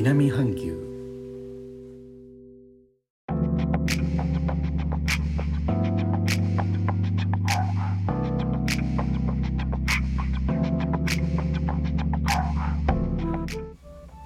[0.00, 0.78] 南半球。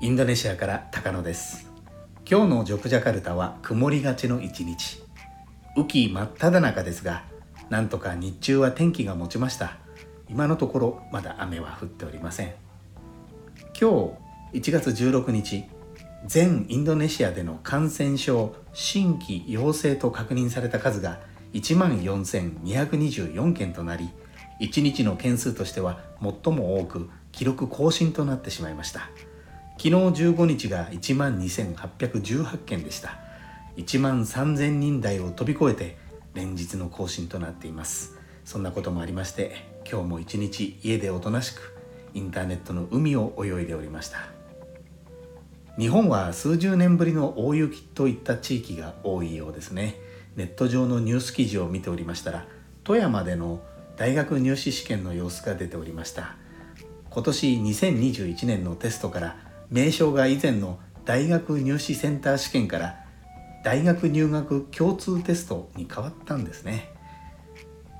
[0.00, 1.68] インドネシアから高野です。
[2.30, 5.02] 今日のジョクジャカルタは曇りがちの一日。
[5.76, 7.24] 雨季真っ只中ですが
[7.70, 9.78] なんとか日中は天気が持ちました。
[10.28, 12.54] 今のところまだ雨は降っておりません。
[13.78, 14.25] 今日
[14.56, 15.64] 1月16日
[16.24, 21.20] 全インドネシアでの感染症新規陽性と確認された数が
[21.52, 24.08] 1万4224件となり
[24.62, 29.10] 1日の件数としては最も多く記録更新となってしまいました。
[29.76, 33.18] 昨日15日が1万2818件でした。
[33.76, 35.98] 1万3000人台を飛び越えて
[36.32, 38.16] 連日の更新となっています。
[38.46, 41.74] そんなこともありまして今日も一日家でおとなしく
[42.14, 44.35] インターネットの海を泳いでおりました。
[45.78, 49.96] 日本は数十年ぶりの大雪といった地域が多いようですね。
[50.34, 52.46] ネット上のニュース記事を見ておりましたら
[52.82, 53.60] 富山での
[53.96, 56.36] 大学入試試験の様子が出ておりました。
[57.10, 59.36] 今年2021年のテストから
[59.70, 63.04] 名称が以前の大学入試センター試験から
[63.62, 66.90] 大学入学共通テストに変わったんですね。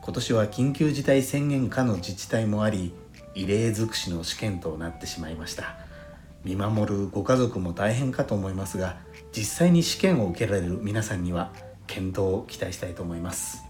[0.00, 2.92] 今年は緊急事態宣言下の自治体もあり
[3.34, 5.83] 異例尽くしの試験となってしまいました。
[6.44, 8.98] 見守るご家族も大変かと思いますが
[9.32, 11.52] 実際に試験を受けられる皆さんには
[11.86, 13.64] 検討を期待したいと思います。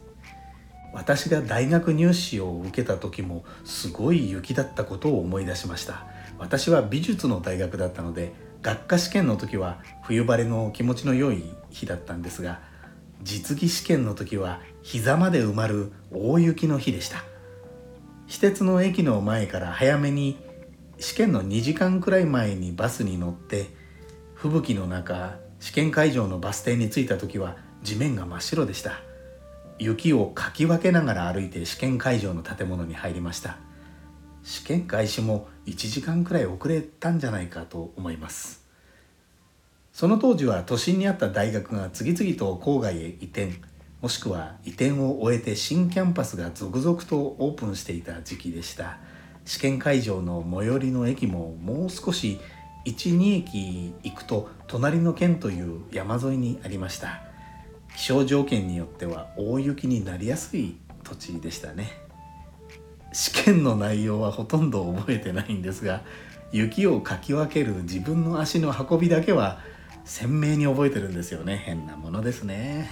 [0.92, 6.06] 私が大学入試を受けた時もすごい雪だったことを思い出しました。
[6.38, 12.60] 私は美術の大学だったので学科試験の時は冬晴れの気持ちの良い日だったんですが
[13.22, 17.24] 実技試験の時は膝まで埋まる大雪の日でした。
[18.26, 20.38] 私鉄の駅の前から早めに
[20.98, 23.66] 試験の2時間くらい前にバスに乗って
[24.34, 29.00] 吹雪の中試験会場のバス停に着いた時は地面が真っ白でした。
[29.78, 33.56] 雪をかき分けながら歩いて試験会場の建物に入りました。
[34.42, 38.64] 試験開始も1時間くらい遅れたんじゃないかと思います。
[39.92, 43.52] その当時は都心にあった大学が次々と郊外へ移転。
[44.02, 48.98] もしくは移転を終えて新キャンパスが続々とオープンしていた時期でした。
[49.44, 52.40] 試験会場の最寄りの駅ももう少し
[52.86, 57.22] 12駅行くと隣の県という山沿いにありました。
[57.96, 61.90] 気象条件によっては大雪になりやすい土地でしたね。
[63.12, 66.02] 試験の内容はほとんど覚えてないんですが
[66.50, 69.60] 雪をかき分ける自分の足の運びだけは
[70.04, 71.62] 鮮明に覚えてるんですよね。
[71.64, 72.90] 変なものですね。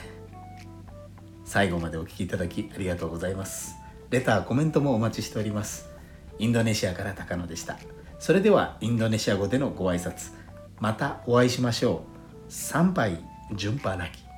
[1.44, 3.74] 最後までお聴きいただきありがとうございます。
[4.10, 5.91] レターコメントもお待ちしております。
[6.38, 7.78] インドネシアから高野でした。
[8.18, 10.32] それではインドネシア語でのご挨拶。
[10.80, 12.04] またお会いしましょ
[12.48, 12.52] う。
[12.52, 13.18] 参拝
[13.54, 14.31] 順波なき。